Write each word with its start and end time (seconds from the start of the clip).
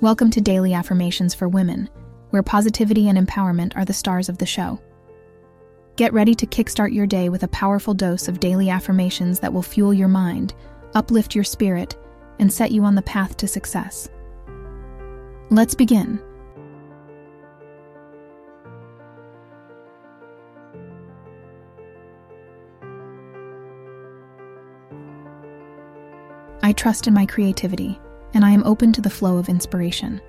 Welcome 0.00 0.30
to 0.30 0.40
Daily 0.40 0.74
Affirmations 0.74 1.34
for 1.34 1.48
Women, 1.48 1.90
where 2.30 2.44
positivity 2.44 3.08
and 3.08 3.18
empowerment 3.18 3.72
are 3.74 3.84
the 3.84 3.92
stars 3.92 4.28
of 4.28 4.38
the 4.38 4.46
show. 4.46 4.80
Get 5.96 6.12
ready 6.12 6.36
to 6.36 6.46
kickstart 6.46 6.94
your 6.94 7.04
day 7.04 7.28
with 7.28 7.42
a 7.42 7.48
powerful 7.48 7.92
dose 7.92 8.28
of 8.28 8.38
daily 8.38 8.70
affirmations 8.70 9.40
that 9.40 9.52
will 9.52 9.60
fuel 9.60 9.92
your 9.92 10.06
mind, 10.06 10.54
uplift 10.94 11.34
your 11.34 11.42
spirit, 11.42 11.96
and 12.38 12.52
set 12.52 12.70
you 12.70 12.84
on 12.84 12.94
the 12.94 13.02
path 13.02 13.36
to 13.38 13.48
success. 13.48 14.08
Let's 15.50 15.74
begin. 15.74 16.22
I 26.62 26.72
trust 26.72 27.08
in 27.08 27.14
my 27.14 27.26
creativity 27.26 27.98
and 28.34 28.44
I 28.44 28.50
am 28.50 28.64
open 28.64 28.92
to 28.92 29.00
the 29.00 29.10
flow 29.10 29.38
of 29.38 29.48
inspiration. 29.48 30.20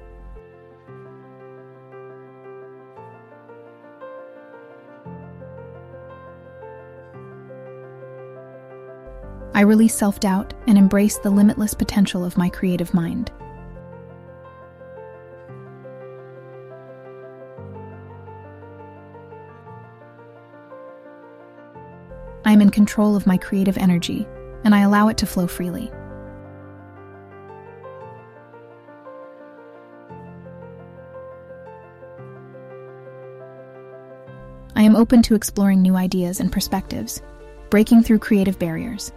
I 9.56 9.62
release 9.62 9.96
self 9.96 10.20
doubt 10.20 10.54
and 10.68 10.78
embrace 10.78 11.18
the 11.20 11.30
limitless 11.30 11.74
potential 11.74 12.26
of 12.26 12.38
my 12.38 12.50
creative 12.50 12.94
mind. 12.94 13.32
I 22.46 22.52
am 22.52 22.62
in 22.62 22.72
control 22.72 23.16
of 23.16 23.26
my 23.26 23.38
creative 23.38 23.78
energy, 23.78 24.28
and 24.64 24.76
I 24.76 24.82
allow 24.82 25.08
it 25.08 25.18
to 25.20 25.26
flow 25.26 25.48
freely. 25.48 25.92
I 34.76 34.82
am 34.82 34.96
open 34.96 35.22
to 35.24 35.36
exploring 35.36 35.84
new 35.84 35.96
ideas 35.96 36.40
and 36.40 36.52
perspectives, 36.52 37.22
breaking 37.70 38.02
through 38.02 38.20
creative 38.20 38.58
barriers. 38.58 39.12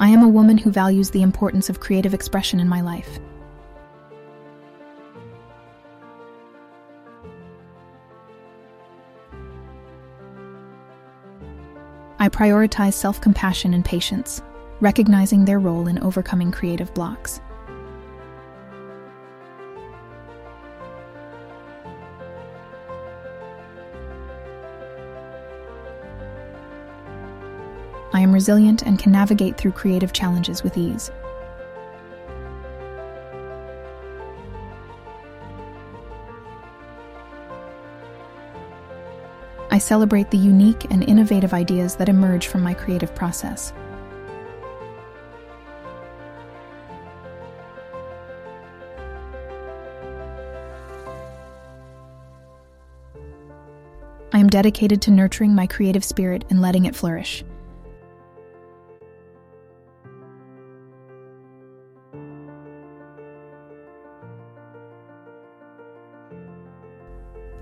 I 0.00 0.08
am 0.08 0.24
a 0.24 0.28
woman 0.28 0.58
who 0.58 0.72
values 0.72 1.10
the 1.10 1.22
importance 1.22 1.70
of 1.70 1.78
creative 1.78 2.12
expression 2.12 2.58
in 2.58 2.68
my 2.68 2.80
life. 2.80 3.20
I 12.18 12.28
prioritize 12.28 12.94
self 12.94 13.20
compassion 13.20 13.72
and 13.72 13.84
patience 13.84 14.42
recognizing 14.80 15.44
their 15.44 15.58
role 15.58 15.86
in 15.86 15.98
overcoming 16.02 16.50
creative 16.50 16.92
blocks. 16.94 17.40
I 28.12 28.20
am 28.20 28.32
resilient 28.32 28.82
and 28.82 28.98
can 28.98 29.10
navigate 29.10 29.56
through 29.56 29.72
creative 29.72 30.12
challenges 30.12 30.62
with 30.62 30.78
ease. 30.78 31.10
I 39.72 39.78
celebrate 39.78 40.30
the 40.30 40.38
unique 40.38 40.84
and 40.92 41.02
innovative 41.02 41.52
ideas 41.52 41.96
that 41.96 42.08
emerge 42.08 42.46
from 42.46 42.62
my 42.62 42.74
creative 42.74 43.12
process. 43.16 43.72
Dedicated 54.54 55.02
to 55.02 55.10
nurturing 55.10 55.52
my 55.52 55.66
creative 55.66 56.04
spirit 56.04 56.44
and 56.48 56.62
letting 56.62 56.84
it 56.84 56.94
flourish. 56.94 57.42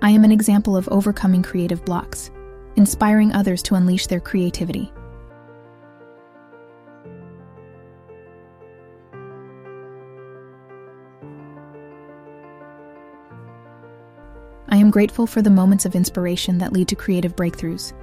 I 0.03 0.11
am 0.11 0.23
an 0.23 0.31
example 0.31 0.77
of 0.77 0.87
overcoming 0.89 1.41
creative 1.41 1.83
blocks, 1.83 2.29
inspiring 2.75 3.33
others 3.33 3.63
to 3.63 3.73
unleash 3.73 4.05
their 4.05 4.19
creativity. 4.19 4.93
I 14.73 14.77
am 14.77 14.89
grateful 14.89 15.27
for 15.27 15.43
the 15.43 15.51
moments 15.51 15.85
of 15.85 15.93
inspiration 15.93 16.57
that 16.57 16.73
lead 16.73 16.87
to 16.87 16.95
creative 16.95 17.35
breakthroughs. 17.35 17.93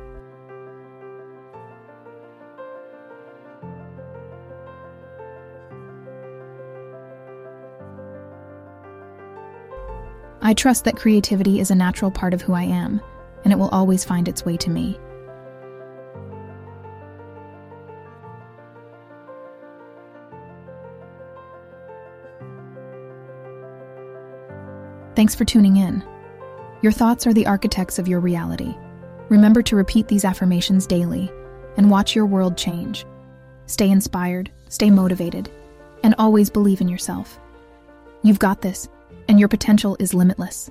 I 10.40 10.54
trust 10.54 10.84
that 10.84 10.96
creativity 10.96 11.58
is 11.58 11.72
a 11.72 11.74
natural 11.74 12.12
part 12.12 12.32
of 12.32 12.42
who 12.42 12.52
I 12.52 12.62
am, 12.62 13.00
and 13.42 13.52
it 13.52 13.56
will 13.56 13.70
always 13.70 14.04
find 14.04 14.28
its 14.28 14.44
way 14.44 14.56
to 14.58 14.70
me. 14.70 14.96
Thanks 25.16 25.34
for 25.34 25.44
tuning 25.44 25.76
in. 25.76 26.04
Your 26.82 26.92
thoughts 26.92 27.26
are 27.26 27.34
the 27.34 27.46
architects 27.46 27.98
of 27.98 28.08
your 28.08 28.20
reality. 28.20 28.74
Remember 29.28 29.62
to 29.62 29.76
repeat 29.76 30.08
these 30.08 30.24
affirmations 30.24 30.86
daily 30.86 31.30
and 31.76 31.90
watch 31.90 32.16
your 32.16 32.24
world 32.24 32.56
change. 32.56 33.04
Stay 33.66 33.90
inspired, 33.90 34.50
stay 34.70 34.90
motivated, 34.90 35.50
and 36.02 36.14
always 36.18 36.48
believe 36.48 36.80
in 36.80 36.88
yourself. 36.88 37.38
You've 38.22 38.38
got 38.38 38.62
this, 38.62 38.88
and 39.28 39.38
your 39.38 39.48
potential 39.48 39.96
is 40.00 40.14
limitless. 40.14 40.70